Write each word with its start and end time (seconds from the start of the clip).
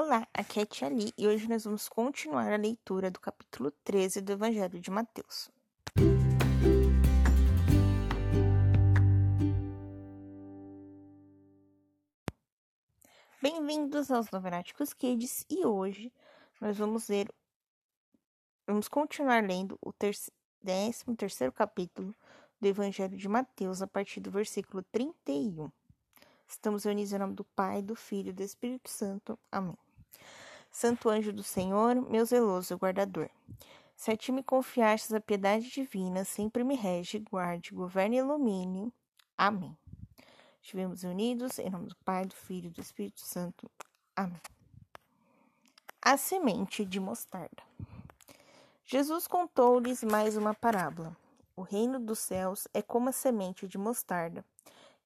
Olá, 0.00 0.28
aqui 0.32 0.60
é 0.60 0.62
a 0.62 0.66
Tia 0.66 0.88
Li 0.88 1.12
e 1.18 1.26
hoje 1.26 1.48
nós 1.48 1.64
vamos 1.64 1.88
continuar 1.88 2.52
a 2.52 2.56
leitura 2.56 3.10
do 3.10 3.18
capítulo 3.18 3.72
13 3.82 4.20
do 4.20 4.30
Evangelho 4.30 4.78
de 4.78 4.92
Mateus. 4.92 5.50
Bem-vindos 13.42 14.08
aos 14.12 14.30
Novenáticos 14.30 14.92
Kids 14.92 15.44
e 15.50 15.66
hoje 15.66 16.12
nós 16.60 16.78
vamos 16.78 17.08
ler, 17.08 17.28
vamos 18.68 18.86
continuar 18.86 19.42
lendo 19.42 19.76
o 19.82 19.92
13 19.92 20.30
terceiro 21.16 21.52
capítulo 21.52 22.14
do 22.60 22.68
Evangelho 22.68 23.16
de 23.16 23.28
Mateus 23.28 23.82
a 23.82 23.86
partir 23.88 24.20
do 24.20 24.30
versículo 24.30 24.80
31. 24.92 25.68
Estamos 26.46 26.84
reunidos 26.84 27.12
em 27.12 27.18
nome 27.18 27.34
do 27.34 27.42
Pai, 27.42 27.82
do 27.82 27.96
Filho 27.96 28.28
e 28.28 28.32
do 28.32 28.44
Espírito 28.44 28.88
Santo. 28.88 29.36
Amém. 29.50 29.76
Santo 30.78 31.08
anjo 31.08 31.32
do 31.32 31.42
Senhor, 31.42 31.96
meu 32.08 32.24
zeloso 32.24 32.76
guardador, 32.76 33.28
se 33.96 34.12
a 34.12 34.16
ti 34.16 34.30
me 34.30 34.44
confiastes 34.44 35.12
a 35.12 35.20
piedade 35.20 35.68
divina, 35.68 36.24
sempre 36.24 36.62
me 36.62 36.76
rege, 36.76 37.18
guarde, 37.18 37.74
governe 37.74 38.14
e 38.14 38.20
ilumine. 38.20 38.94
Amém. 39.36 39.76
Estivemos 40.62 41.02
unidos 41.02 41.58
em 41.58 41.68
nome 41.68 41.88
do 41.88 41.96
Pai, 42.04 42.26
do 42.26 42.34
Filho 42.36 42.68
e 42.68 42.70
do 42.70 42.80
Espírito 42.80 43.22
Santo. 43.22 43.68
Amém. 44.14 44.40
A 46.00 46.16
semente 46.16 46.84
de 46.84 47.00
mostarda. 47.00 47.60
Jesus 48.84 49.26
contou-lhes 49.26 50.04
mais 50.04 50.36
uma 50.36 50.54
parábola. 50.54 51.16
O 51.56 51.62
reino 51.62 51.98
dos 51.98 52.20
céus 52.20 52.68
é 52.72 52.80
como 52.80 53.08
a 53.08 53.12
semente 53.12 53.66
de 53.66 53.76
mostarda 53.76 54.44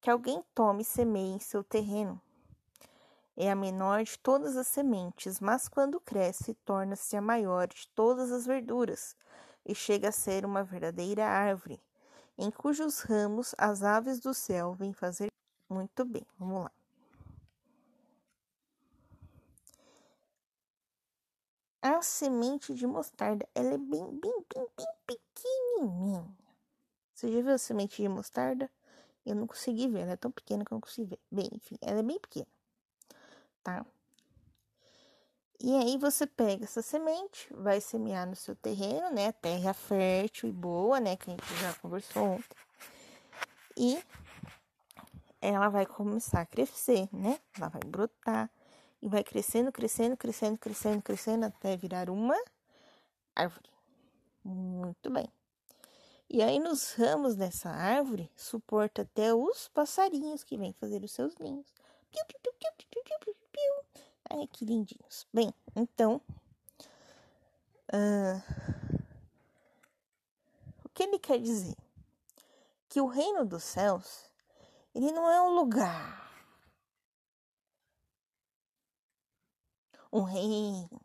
que 0.02 0.10
alguém 0.10 0.44
tome 0.54 0.82
e 0.82 0.84
semeie 0.84 1.32
em 1.32 1.38
seu 1.38 1.64
terreno. 1.64 2.20
É 3.36 3.50
a 3.50 3.56
menor 3.56 4.04
de 4.04 4.18
todas 4.18 4.56
as 4.56 4.66
sementes, 4.66 5.40
mas 5.40 5.66
quando 5.68 6.00
cresce, 6.00 6.54
torna-se 6.64 7.16
a 7.16 7.20
maior 7.20 7.66
de 7.66 7.88
todas 7.94 8.30
as 8.30 8.44
verduras 8.46 9.16
e 9.64 9.74
chega 9.74 10.08
a 10.08 10.12
ser 10.12 10.44
uma 10.44 10.62
verdadeira 10.62 11.26
árvore, 11.26 11.80
em 12.36 12.50
cujos 12.50 13.00
ramos 13.00 13.54
as 13.56 13.82
aves 13.82 14.20
do 14.20 14.34
céu 14.34 14.74
vêm 14.74 14.92
fazer. 14.92 15.28
Muito 15.68 16.04
bem, 16.04 16.26
vamos 16.38 16.64
lá. 16.64 16.72
A 21.80 22.00
semente 22.00 22.74
de 22.74 22.86
mostarda, 22.86 23.48
ela 23.54 23.74
é 23.74 23.78
bem, 23.78 24.06
bem, 24.20 24.44
bem, 24.54 24.66
bem 24.76 24.86
pequenininha. 25.06 26.24
Você 27.12 27.32
já 27.32 27.40
viu 27.40 27.54
a 27.54 27.58
semente 27.58 28.00
de 28.00 28.08
mostarda? 28.08 28.70
Eu 29.24 29.34
não 29.34 29.46
consegui 29.46 29.88
ver, 29.88 30.00
ela 30.00 30.12
é 30.12 30.16
tão 30.16 30.30
pequena 30.30 30.64
que 30.64 30.72
eu 30.72 30.76
não 30.76 30.80
consegui 30.80 31.10
ver. 31.10 31.18
Bem, 31.30 31.48
enfim, 31.52 31.76
ela 31.80 32.00
é 32.00 32.02
bem 32.02 32.18
pequena, 32.20 32.46
tá? 33.62 33.84
E 35.60 35.76
aí 35.76 35.96
você 35.96 36.26
pega 36.26 36.64
essa 36.64 36.82
semente, 36.82 37.46
vai 37.52 37.80
semear 37.80 38.26
no 38.26 38.34
seu 38.34 38.56
terreno, 38.56 39.10
né? 39.10 39.30
Terra 39.30 39.72
fértil 39.72 40.48
e 40.48 40.52
boa, 40.52 40.98
né? 40.98 41.16
Que 41.16 41.30
a 41.30 41.34
gente 41.34 41.54
já 41.60 41.72
conversou 41.74 42.22
ontem. 42.24 42.56
E 43.76 44.02
ela 45.40 45.68
vai 45.68 45.86
começar 45.86 46.40
a 46.40 46.46
crescer, 46.46 47.08
né? 47.12 47.38
Ela 47.56 47.68
vai 47.68 47.82
brotar 47.86 48.50
e 49.00 49.08
vai 49.08 49.22
crescendo, 49.22 49.70
crescendo, 49.70 50.16
crescendo, 50.16 50.58
crescendo, 50.58 51.02
crescendo 51.02 51.46
até 51.46 51.76
virar 51.76 52.10
uma 52.10 52.36
árvore. 53.34 53.70
Muito 54.44 55.10
bem. 55.10 55.28
E 56.28 56.42
aí, 56.42 56.58
nos 56.58 56.94
ramos 56.94 57.36
dessa 57.36 57.68
árvore, 57.68 58.30
suporta 58.34 59.02
até 59.02 59.34
os 59.34 59.68
passarinhos 59.68 60.42
que 60.42 60.56
vêm 60.56 60.72
fazer 60.72 61.04
os 61.04 61.12
seus 61.12 61.36
ninhos. 61.36 61.66
Piu, 62.10 62.24
piu, 62.26 62.40
piu, 62.42 62.52
piu, 62.58 62.70
piu, 62.78 63.02
piu, 63.04 63.18
piu, 63.20 63.34
piu. 63.52 64.02
Ai, 64.34 64.46
que 64.46 64.64
lindinhos. 64.64 65.26
Bem, 65.30 65.52
então. 65.76 66.18
Uh, 67.92 68.42
o 70.82 70.88
que 70.88 71.02
ele 71.02 71.18
quer 71.18 71.38
dizer? 71.38 71.76
Que 72.88 72.98
o 73.00 73.06
reino 73.06 73.44
dos 73.44 73.62
céus, 73.62 74.30
ele 74.94 75.12
não 75.12 75.30
é 75.30 75.42
um 75.42 75.54
lugar. 75.54 76.32
Um 80.10 80.22
reino. 80.22 81.00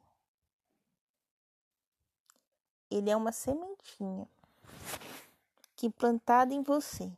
Ele 2.89 3.09
é 3.09 3.15
uma 3.15 3.33
sementinha 3.33 4.25
que 5.75 5.89
plantado 5.89 6.53
em 6.53 6.63
você, 6.63 7.11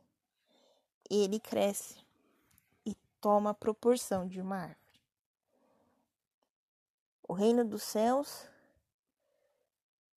ele 1.08 1.38
cresce 1.38 2.04
e 2.84 2.96
toma 3.20 3.50
a 3.50 3.54
proporção 3.54 4.26
de 4.26 4.40
uma 4.40 4.56
árvore. 4.56 4.79
O 7.30 7.32
reino 7.32 7.64
dos 7.64 7.84
céus, 7.84 8.48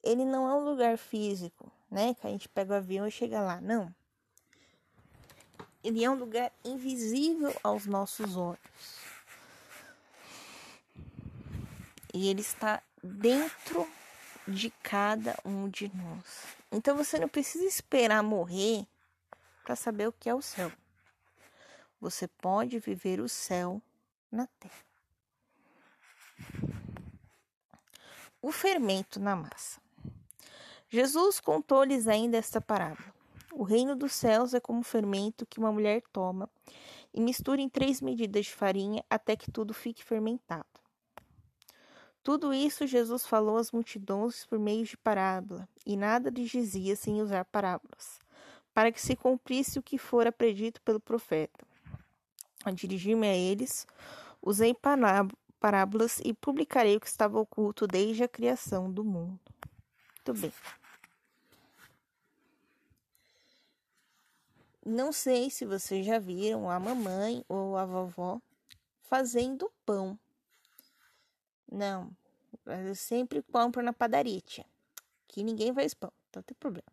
ele 0.02 0.26
não 0.26 0.50
é 0.50 0.56
um 0.56 0.66
lugar 0.66 0.98
físico, 0.98 1.72
né? 1.88 2.16
Que 2.16 2.26
a 2.26 2.30
gente 2.32 2.50
pega 2.50 2.74
o 2.74 2.78
avião 2.78 3.08
e 3.08 3.12
chega 3.12 3.40
lá. 3.40 3.62
Não. 3.62 3.94
Ele 5.84 6.04
é 6.04 6.10
um 6.10 6.16
lugar 6.16 6.52
invisível 6.66 7.56
aos 7.62 7.86
nossos 7.86 8.36
olhos. 8.36 8.60
E 12.12 12.30
ele 12.30 12.42
está 12.42 12.82
dentro 13.04 13.88
de 14.48 14.72
cada 14.82 15.38
um 15.46 15.70
de 15.70 15.96
nós. 15.96 16.58
Então 16.72 16.98
você 16.98 17.20
não 17.20 17.30
precisa 17.30 17.66
esperar 17.66 18.24
morrer 18.24 18.88
para 19.64 19.76
saber 19.76 20.08
o 20.08 20.14
que 20.14 20.28
é 20.28 20.34
o 20.34 20.42
céu. 20.42 20.72
Você 22.02 22.28
pode 22.28 22.80
viver 22.80 23.20
o 23.20 23.30
céu 23.30 23.80
na 24.32 24.48
terra. 24.48 24.84
O 28.44 28.52
fermento 28.52 29.22
na 29.22 29.38
massa. 29.38 29.80
Jesus 30.90 31.40
contou-lhes 31.40 32.10
ainda 32.10 32.36
esta 32.36 32.60
parábola. 32.60 33.14
O 33.54 33.64
reino 33.64 33.96
dos 33.96 34.12
céus 34.12 34.54
é 34.54 34.60
como 34.60 34.84
fermento 34.84 35.46
que 35.46 35.60
uma 35.60 35.72
mulher 35.72 36.04
toma 36.12 36.50
e 37.14 37.22
mistura 37.22 37.62
em 37.62 37.70
três 37.70 38.02
medidas 38.02 38.48
de 38.48 38.54
farinha 38.54 39.02
até 39.10 39.38
que 39.38 39.50
tudo 39.50 39.74
fique 39.74 40.04
fermentado. 40.04 40.68
Tudo 42.22 42.54
isso 42.54 42.86
Jesus 42.86 43.26
falou 43.26 43.56
às 43.56 43.72
multidões 43.72 44.46
por 44.46 44.60
meio 44.60 44.84
de 44.84 44.98
parábola, 44.98 45.66
e 45.86 45.96
nada 45.96 46.30
lhes 46.30 46.50
dizia 46.50 46.98
sem 46.98 47.22
usar 47.22 47.46
parábolas, 47.46 48.20
para 48.74 48.92
que 48.92 49.00
se 49.00 49.16
cumprisse 49.16 49.80
o 49.80 49.84
que 49.84 49.98
fora 49.98 50.34
predito 50.34 50.82
pelo 50.82 51.00
profeta. 51.00 51.66
A 52.66 52.72
dirigir-me 52.72 53.26
a 53.26 53.36
eles, 53.38 53.88
usei 54.42 54.74
parábolas 55.64 56.20
e 56.26 56.34
publicarei 56.34 56.98
o 56.98 57.00
que 57.00 57.08
estava 57.08 57.40
oculto 57.40 57.88
desde 57.88 58.22
a 58.22 58.28
criação 58.28 58.92
do 58.92 59.02
mundo. 59.02 59.40
Muito 60.28 60.42
bem. 60.42 60.54
Não 64.86 65.14
sei 65.14 65.50
se 65.50 65.66
vocês 65.66 66.06
já 66.06 66.20
viram 66.20 66.70
a 66.70 66.78
mamãe 66.78 67.46
ou 67.48 67.78
a 67.78 67.86
vovó 67.86 68.42
fazendo 69.04 69.72
pão 69.86 70.20
não, 71.74 72.16
eu 72.68 72.94
sempre 72.94 73.42
compro 73.42 73.82
na 73.82 73.92
padaria, 73.92 74.40
tia. 74.42 74.64
Que 75.28 75.44
ninguém 75.44 75.74
faz 75.74 75.96
pão, 75.96 76.14
então 76.30 76.40
não 76.40 76.44
tem 76.44 76.56
problema. 76.60 76.86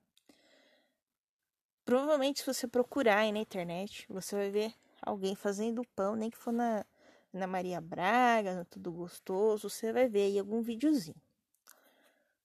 Provavelmente, 1.84 2.40
se 2.40 2.46
você 2.46 2.66
procurar 2.66 3.18
aí 3.18 3.30
na 3.30 3.40
internet, 3.40 4.06
você 4.08 4.34
vai 4.34 4.50
ver 4.50 4.74
alguém 5.02 5.34
fazendo 5.34 5.84
pão, 5.94 6.16
nem 6.16 6.30
que 6.30 6.38
for 6.38 6.50
na, 6.50 6.86
na 7.32 7.46
Maria 7.46 7.80
Braga, 7.80 8.54
no 8.54 8.64
Tudo 8.64 8.92
Gostoso, 8.92 9.70
você 9.70 9.92
vai 9.92 10.08
ver 10.08 10.24
aí 10.24 10.38
algum 10.38 10.62
videozinho. 10.62 11.20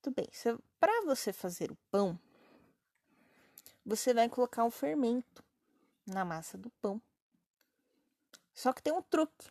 Tudo 0.00 0.14
bem, 0.14 0.28
para 0.78 1.04
você 1.04 1.32
fazer 1.32 1.72
o 1.72 1.78
pão, 1.90 2.18
você 3.84 4.14
vai 4.14 4.28
colocar 4.28 4.64
um 4.64 4.70
fermento 4.70 5.44
na 6.06 6.24
massa 6.24 6.56
do 6.56 6.70
pão. 6.70 7.02
Só 8.54 8.72
que 8.72 8.82
tem 8.82 8.92
um 8.92 9.02
truque. 9.02 9.50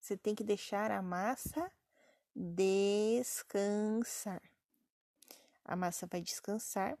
Você 0.00 0.16
tem 0.16 0.34
que 0.34 0.44
deixar 0.44 0.90
a 0.90 1.00
massa 1.00 1.70
descansar. 2.34 4.42
A 5.64 5.76
massa 5.76 6.06
vai 6.06 6.20
descansar 6.20 6.98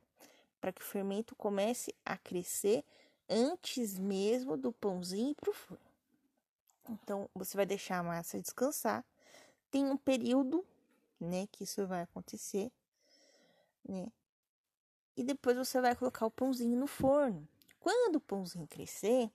para 0.60 0.72
que 0.72 0.80
o 0.80 0.84
fermento 0.84 1.34
comece 1.34 1.94
a 2.04 2.16
crescer 2.16 2.84
antes 3.28 3.98
mesmo 3.98 4.56
do 4.56 4.72
pãozinho 4.72 5.32
ir 5.32 5.34
para 5.34 5.50
o 5.50 5.52
forno. 5.52 5.93
Então, 6.88 7.28
você 7.34 7.56
vai 7.56 7.66
deixar 7.66 7.98
a 7.98 8.02
massa 8.02 8.40
descansar. 8.40 9.04
Tem 9.70 9.84
um 9.84 9.96
período, 9.96 10.64
né, 11.18 11.46
que 11.50 11.64
isso 11.64 11.86
vai 11.86 12.02
acontecer, 12.02 12.70
né? 13.88 14.08
E 15.16 15.22
depois 15.22 15.56
você 15.56 15.80
vai 15.80 15.94
colocar 15.94 16.26
o 16.26 16.30
pãozinho 16.30 16.78
no 16.78 16.86
forno. 16.86 17.48
Quando 17.78 18.16
o 18.16 18.20
pãozinho 18.20 18.66
crescer, 18.66 19.30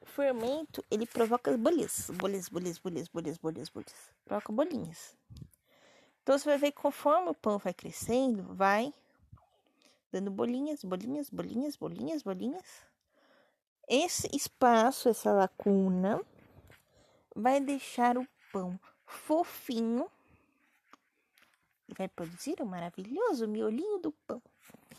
o 0.00 0.06
fermento, 0.06 0.84
ele 0.90 1.06
provoca 1.06 1.56
bolinhas, 1.56 2.10
bolinhas, 2.10 2.48
bolinhas, 2.48 2.78
bolinhas, 2.78 3.08
bolinhas, 3.08 3.38
bolinhas. 3.38 3.70
Provoca 4.24 4.52
bolinhas. 4.52 5.16
Então, 6.22 6.36
você 6.36 6.44
vai 6.44 6.58
ver 6.58 6.72
que 6.72 6.80
conforme 6.80 7.30
o 7.30 7.34
pão 7.34 7.58
vai 7.58 7.72
crescendo, 7.72 8.54
vai 8.54 8.92
dando 10.10 10.30
bolinhas, 10.30 10.84
bolinhas, 10.84 11.30
bolinhas, 11.30 11.76
bolinhas, 11.76 12.22
bolinhas. 12.22 12.86
Esse 13.94 14.26
espaço, 14.34 15.10
essa 15.10 15.30
lacuna, 15.30 16.18
vai 17.36 17.60
deixar 17.60 18.16
o 18.16 18.26
pão 18.50 18.80
fofinho 19.04 20.10
e 21.86 21.92
vai 21.92 22.08
produzir 22.08 22.56
o 22.60 22.62
um 22.62 22.68
maravilhoso 22.68 23.46
miolinho 23.46 23.98
do 23.98 24.10
pão. 24.26 24.42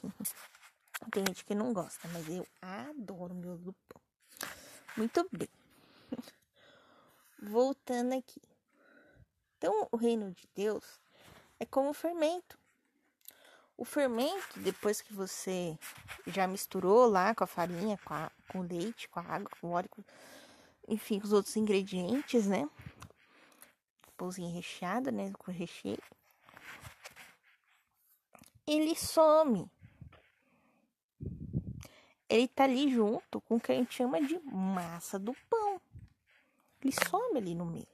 Tem 1.11 1.25
gente 1.27 1.43
que 1.43 1.55
não 1.55 1.73
gosta, 1.73 2.07
mas 2.09 2.29
eu 2.29 2.45
adoro 2.61 3.33
miolo 3.33 3.57
do 3.57 3.73
pão. 3.89 3.99
Muito 4.95 5.27
bem. 5.31 5.49
Voltando 7.41 8.13
aqui. 8.13 8.43
Então, 9.57 9.87
o 9.91 9.97
reino 9.97 10.31
de 10.33 10.47
Deus 10.53 11.01
é 11.59 11.65
como 11.65 11.89
o 11.89 11.95
fermento. 11.95 12.59
O 13.75 13.85
fermento, 13.85 14.59
depois 14.59 15.01
que 15.01 15.11
você 15.11 15.79
já 16.27 16.45
misturou 16.45 17.07
lá 17.07 17.33
com 17.33 17.43
a 17.43 17.47
farinha, 17.47 17.99
com, 18.05 18.13
a, 18.13 18.31
com 18.53 18.61
leite, 18.61 19.09
com 19.09 19.19
água, 19.19 19.49
com 19.59 19.71
óleo, 19.71 19.89
com, 19.89 20.03
enfim, 20.87 21.19
os 21.21 21.33
outros 21.33 21.57
ingredientes, 21.57 22.47
né? 22.47 22.69
Pãozinho 24.15 24.53
recheado, 24.53 25.11
né? 25.11 25.33
Com 25.37 25.51
recheio. 25.51 26.01
Ele 28.65 28.95
some. 28.95 29.69
Ele 32.29 32.47
tá 32.47 32.63
ali 32.63 32.91
junto 32.93 33.41
com 33.41 33.55
o 33.55 33.59
que 33.59 33.71
a 33.71 33.75
gente 33.75 33.93
chama 33.93 34.21
de 34.21 34.39
massa 34.39 35.19
do 35.19 35.33
pão. 35.49 35.81
Ele 36.81 36.93
some 36.93 37.37
ali 37.37 37.55
no 37.55 37.65
meio. 37.65 37.87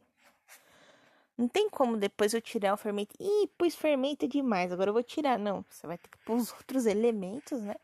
Não 1.37 1.47
tem 1.47 1.69
como 1.69 1.95
depois 1.95 2.33
eu 2.33 2.41
tirar 2.41 2.73
o 2.73 2.77
fermento. 2.77 3.15
Ih, 3.17 3.47
pus 3.57 3.73
fermento 3.73 4.27
demais, 4.27 4.73
agora 4.73 4.89
eu 4.89 4.93
vou 4.93 5.03
tirar. 5.03 5.39
Não, 5.39 5.63
você 5.69 5.87
vai 5.87 5.97
ter 5.97 6.09
que 6.09 6.17
pôr 6.19 6.35
os 6.35 6.51
outros 6.51 6.85
elementos, 6.85 7.61
né? 7.61 7.75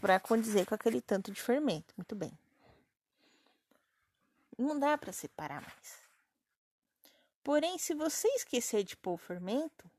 Pra 0.00 0.20
condizer 0.20 0.66
com 0.66 0.74
aquele 0.74 1.00
tanto 1.00 1.30
de 1.30 1.40
fermento. 1.40 1.94
Muito 1.96 2.14
bem. 2.14 2.32
Não 4.58 4.78
dá 4.78 4.96
para 4.96 5.12
separar 5.12 5.60
mais. 5.60 6.06
Porém, 7.42 7.78
se 7.78 7.94
você 7.94 8.26
esquecer 8.28 8.82
de 8.82 8.96
pôr 8.96 9.14
o 9.14 9.18
fermento, 9.18 9.90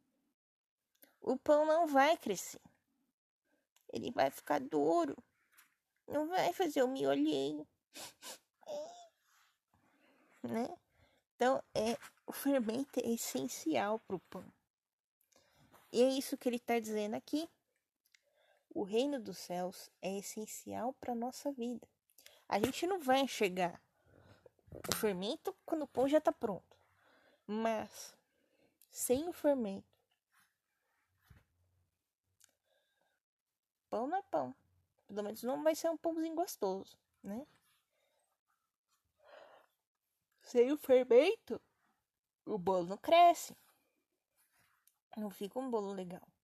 o 1.22 1.38
pão 1.38 1.66
não 1.66 1.88
vai 1.88 2.18
crescer. 2.18 2.62
Ele 3.92 4.12
vai 4.12 4.30
ficar 4.30 4.60
duro. 4.60 5.16
Não 6.08 6.28
vai 6.28 6.52
fazer 6.54 6.84
o 6.84 6.88
miolinho. 6.88 7.68
Né? 10.44 10.70
Então, 11.36 11.62
é, 11.76 11.98
o 12.26 12.32
fermento 12.32 13.02
é 13.04 13.10
essencial 13.10 14.00
para 14.00 14.16
o 14.16 14.20
pão. 14.20 14.46
E 15.92 16.02
é 16.02 16.10
isso 16.10 16.38
que 16.38 16.48
ele 16.48 16.56
está 16.56 16.80
dizendo 16.80 17.16
aqui. 17.16 17.50
O 18.78 18.84
reino 18.84 19.20
dos 19.20 19.40
céus 19.40 19.90
é 20.04 20.20
essencial 20.20 20.94
para 21.02 21.16
nossa 21.16 21.52
vida. 21.52 21.90
A 22.48 22.60
gente 22.60 22.86
não 22.86 23.00
vai 23.00 23.22
enxergar 23.22 23.82
o 24.72 24.96
fermento 24.96 25.52
quando 25.66 25.82
o 25.82 25.88
pão 25.88 26.08
já 26.08 26.20
está 26.20 26.32
pronto. 26.32 26.78
Mas, 27.48 28.16
sem 28.92 29.28
o 29.28 29.34
fermento, 29.34 29.92
pão 33.90 34.06
não 34.06 34.16
é 34.16 34.22
pão. 34.22 34.56
Pelo 35.08 35.24
menos 35.24 35.42
não 35.42 35.64
vai 35.64 35.74
ser 35.74 35.90
um 35.90 35.98
pãozinho 35.98 36.36
gostoso, 36.36 36.96
né? 37.24 37.48
Sem 40.44 40.72
o 40.72 40.78
fermento, 40.78 41.60
o 42.46 42.60
bolo 42.60 42.86
não 42.86 42.98
cresce. 43.00 43.58
Não 45.18 45.32
fica 45.32 45.58
um 45.58 45.68
bolo 45.68 45.94
legal. 45.94 46.37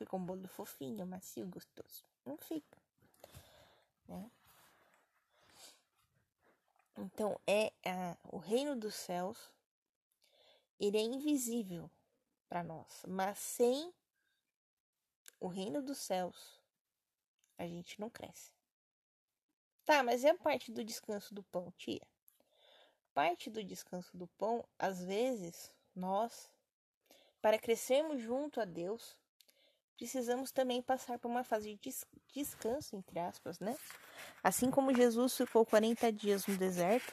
Fica 0.00 0.16
um 0.16 0.24
bolo 0.24 0.48
fofinho, 0.48 1.06
macio, 1.06 1.46
gostoso. 1.46 2.06
Não 2.24 2.38
fica. 2.38 2.78
Né? 4.08 4.30
Então, 6.96 7.38
é 7.46 7.70
a, 7.84 8.16
o 8.32 8.38
reino 8.38 8.74
dos 8.74 8.94
céus, 8.94 9.52
ele 10.78 10.96
é 10.96 11.02
invisível 11.02 11.90
para 12.48 12.64
nós, 12.64 13.04
mas 13.06 13.38
sem 13.38 13.92
o 15.38 15.48
reino 15.48 15.82
dos 15.82 15.98
céus, 15.98 16.58
a 17.58 17.66
gente 17.66 18.00
não 18.00 18.08
cresce. 18.08 18.50
Tá, 19.84 20.02
mas 20.02 20.24
é 20.24 20.30
a 20.30 20.38
parte 20.38 20.72
do 20.72 20.82
descanso 20.82 21.34
do 21.34 21.42
pão, 21.42 21.70
tia 21.76 22.00
parte 23.20 23.50
do 23.50 23.62
descanso 23.62 24.16
do 24.16 24.26
pão, 24.26 24.64
às 24.78 25.04
vezes, 25.04 25.70
nós, 25.94 26.50
para 27.42 27.58
crescermos 27.58 28.22
junto 28.22 28.62
a 28.62 28.64
Deus, 28.64 29.14
precisamos 30.00 30.50
também 30.50 30.80
passar 30.80 31.18
por 31.18 31.28
uma 31.28 31.44
fase 31.44 31.74
de 31.74 31.94
descanso, 32.32 32.96
entre 32.96 33.18
aspas, 33.18 33.60
né? 33.60 33.76
Assim 34.42 34.70
como 34.70 34.94
Jesus 34.94 35.36
ficou 35.36 35.66
40 35.66 36.10
dias 36.10 36.46
no 36.46 36.56
deserto, 36.56 37.12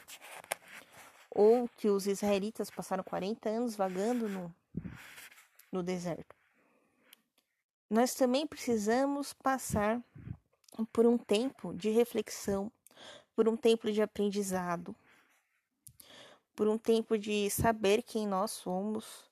ou 1.30 1.68
que 1.68 1.89
os 1.89 2.07
israelitas 2.07 2.69
passaram 2.69 3.04
40 3.04 3.50
anos 3.50 3.75
vagando 3.75 4.30
no, 4.30 4.56
no 5.69 5.84
deserto. 5.84 6.34
Nós 7.89 8.13
também 8.13 8.48
precisamos 8.48 9.33
passar 9.33 10.01
por 10.94 11.06
um 11.06 11.18
tempo 11.18 11.74
de 11.74 11.90
reflexão, 11.90 12.72
por 13.36 13.50
um 13.50 13.57
tempo 13.57 13.92
de 13.92 14.01
aprendizado, 14.01 14.95
por 16.56 16.69
um 16.69 16.78
tempo 16.78 17.18
de 17.18 17.50
saber 17.50 18.01
quem 18.01 18.25
nós 18.25 18.51
somos, 18.51 19.30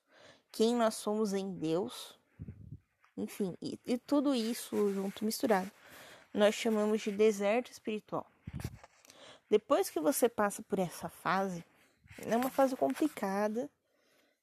quem 0.52 0.74
nós 0.74 0.94
somos 0.96 1.32
em 1.32 1.50
Deus, 1.54 2.16
enfim, 3.16 3.56
e, 3.60 3.78
e 3.86 3.98
tudo 3.98 4.34
isso 4.34 4.92
junto 4.92 5.24
misturado, 5.24 5.70
nós 6.32 6.54
chamamos 6.54 7.00
de 7.00 7.10
deserto 7.10 7.70
espiritual. 7.70 8.26
Depois 9.48 9.88
que 9.88 10.00
você 10.00 10.28
passa 10.28 10.62
por 10.62 10.78
essa 10.78 11.08
fase, 11.08 11.64
é 12.18 12.36
uma 12.36 12.50
fase 12.50 12.76
complicada, 12.76 13.70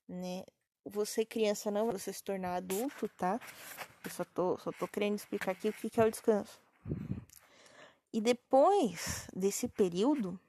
né? 0.07 0.43
Você 0.85 1.25
criança 1.25 1.71
não, 1.71 1.91
você 1.91 2.11
se 2.11 2.23
tornar 2.23 2.55
adulto, 2.55 3.07
tá? 3.09 3.39
Eu 4.03 4.11
só 4.11 4.25
tô, 4.25 4.57
só 4.57 4.71
tô 4.71 4.87
querendo 4.87 5.15
explicar 5.15 5.51
aqui 5.51 5.69
o 5.69 5.73
que, 5.73 5.89
que 5.89 5.99
é 5.99 6.05
o 6.05 6.11
descanso. 6.11 6.59
E 8.11 8.21
depois 8.21 9.27
desse 9.33 9.67
período, 9.67 10.39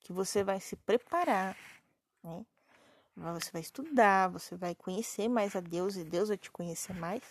que 0.00 0.12
você 0.12 0.42
vai 0.42 0.60
se 0.60 0.74
preparar, 0.76 1.56
né? 2.22 2.44
Você 3.18 3.50
vai 3.50 3.60
estudar, 3.60 4.28
você 4.28 4.54
vai 4.54 4.76
conhecer 4.76 5.28
mais 5.28 5.56
a 5.56 5.60
Deus 5.60 5.96
e 5.96 6.04
Deus 6.04 6.28
vai 6.28 6.38
te 6.38 6.50
conhecer 6.52 6.94
mais. 6.94 7.22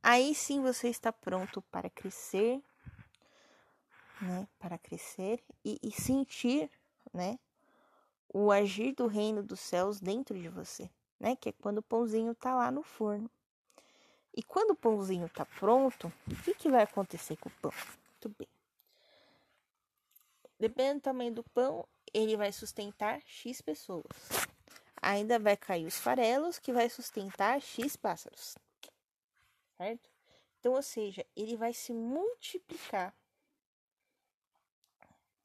Aí 0.00 0.34
sim 0.36 0.62
você 0.62 0.88
está 0.88 1.12
pronto 1.12 1.60
para 1.62 1.90
crescer, 1.90 2.62
né? 4.22 4.46
Para 4.58 4.78
crescer 4.78 5.42
e, 5.64 5.80
e 5.82 5.90
sentir, 5.90 6.70
né? 7.12 7.38
O 8.32 8.52
agir 8.52 8.94
do 8.94 9.08
reino 9.08 9.42
dos 9.42 9.58
céus 9.58 10.00
dentro 10.00 10.38
de 10.38 10.48
você, 10.48 10.88
né? 11.18 11.34
Que 11.34 11.48
é 11.48 11.52
quando 11.52 11.78
o 11.78 11.82
pãozinho 11.82 12.32
tá 12.34 12.54
lá 12.54 12.70
no 12.70 12.84
forno. 12.84 13.28
E 14.36 14.44
quando 14.44 14.70
o 14.70 14.76
pãozinho 14.76 15.28
tá 15.28 15.44
pronto, 15.44 16.12
o 16.30 16.36
que, 16.44 16.54
que 16.54 16.70
vai 16.70 16.84
acontecer 16.84 17.36
com 17.36 17.48
o 17.48 17.52
pão? 17.60 17.72
Muito 18.10 18.38
bem. 18.38 18.48
Dependendo 20.60 21.00
do 21.00 21.02
tamanho 21.02 21.32
do 21.32 21.42
pão, 21.42 21.84
ele 22.14 22.36
vai 22.36 22.52
sustentar 22.52 23.20
X 23.26 23.60
pessoas. 23.60 24.06
Ainda 25.00 25.38
vai 25.38 25.56
cair 25.56 25.86
os 25.86 25.98
farelos, 25.98 26.58
que 26.58 26.72
vai 26.72 26.88
sustentar 26.88 27.60
X 27.60 27.96
pássaros. 27.96 28.56
Certo? 29.76 30.10
Então, 30.58 30.72
ou 30.72 30.82
seja, 30.82 31.24
ele 31.36 31.56
vai 31.56 31.72
se 31.72 31.92
multiplicar. 31.92 33.14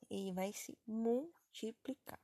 Ele 0.10 0.32
vai 0.34 0.52
se 0.54 0.78
multiplicar. 0.88 2.20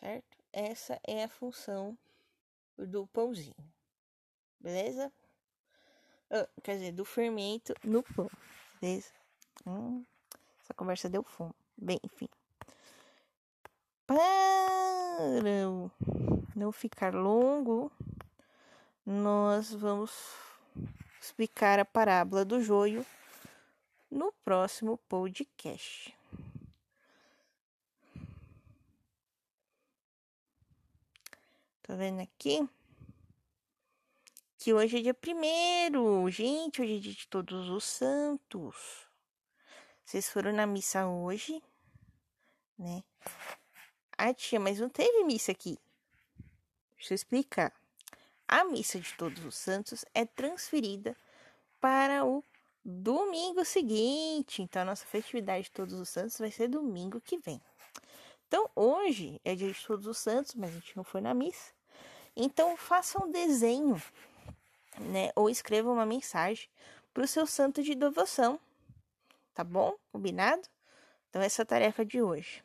Certo? 0.00 0.38
Essa 0.52 1.00
é 1.06 1.24
a 1.24 1.28
função 1.28 1.98
do 2.76 3.06
pãozinho. 3.08 3.72
Beleza? 4.60 5.12
Oh, 6.30 6.60
quer 6.62 6.74
dizer, 6.74 6.92
do 6.92 7.04
fermento 7.04 7.74
no 7.84 8.02
pão. 8.02 8.30
Beleza? 8.80 9.12
Hum. 9.66 10.04
Essa 10.60 10.74
conversa 10.74 11.08
deu 11.08 11.22
fome. 11.22 11.54
Bem, 11.76 11.98
enfim. 12.02 12.28
Para 14.08 14.18
não 16.56 16.72
ficar 16.72 17.12
longo, 17.14 17.92
nós 19.04 19.70
vamos 19.74 20.10
explicar 21.20 21.78
a 21.78 21.84
parábola 21.84 22.42
do 22.42 22.58
joio 22.62 23.04
no 24.10 24.32
próximo 24.42 24.96
podcast. 24.96 26.16
Tá 31.82 31.94
vendo 31.94 32.22
aqui? 32.22 32.66
Que 34.56 34.72
hoje 34.72 35.00
é 35.00 35.02
dia 35.02 35.14
primeiro. 35.14 36.30
Gente, 36.30 36.80
hoje 36.80 36.96
é 36.96 37.00
dia 37.00 37.12
de 37.12 37.28
todos 37.28 37.68
os 37.68 37.84
santos. 37.84 39.06
Vocês 40.02 40.30
foram 40.30 40.50
na 40.50 40.66
missa 40.66 41.06
hoje, 41.06 41.62
né? 42.78 43.04
Ah, 44.20 44.34
tia, 44.34 44.58
mas 44.58 44.80
não 44.80 44.88
teve 44.88 45.22
missa 45.22 45.52
aqui. 45.52 45.78
Deixa 46.96 47.14
eu 47.14 47.14
explicar. 47.14 47.72
A 48.48 48.64
missa 48.64 48.98
de 48.98 49.14
Todos 49.14 49.44
os 49.44 49.54
Santos 49.54 50.04
é 50.12 50.24
transferida 50.24 51.16
para 51.80 52.24
o 52.24 52.42
domingo 52.84 53.64
seguinte. 53.64 54.60
Então, 54.60 54.82
a 54.82 54.84
nossa 54.84 55.06
festividade 55.06 55.64
de 55.64 55.70
Todos 55.70 55.94
os 55.94 56.08
Santos 56.08 56.36
vai 56.36 56.50
ser 56.50 56.66
domingo 56.66 57.20
que 57.20 57.38
vem. 57.38 57.62
Então, 58.48 58.68
hoje 58.74 59.40
é 59.44 59.54
dia 59.54 59.72
de 59.72 59.86
Todos 59.86 60.08
os 60.08 60.18
Santos, 60.18 60.52
mas 60.56 60.70
a 60.70 60.74
gente 60.74 60.96
não 60.96 61.04
foi 61.04 61.20
na 61.20 61.32
missa. 61.32 61.72
Então, 62.34 62.76
faça 62.76 63.24
um 63.24 63.30
desenho, 63.30 64.02
né? 64.98 65.30
Ou 65.36 65.48
escreva 65.48 65.92
uma 65.92 66.04
mensagem 66.04 66.68
para 67.14 67.22
o 67.22 67.28
seu 67.28 67.46
santo 67.46 67.84
de 67.84 67.94
devoção. 67.94 68.58
Tá 69.54 69.62
bom? 69.62 69.94
Combinado? 70.10 70.66
Então, 71.30 71.40
essa 71.40 71.62
é 71.62 71.64
a 71.64 71.66
tarefa 71.66 72.04
de 72.04 72.20
hoje. 72.20 72.64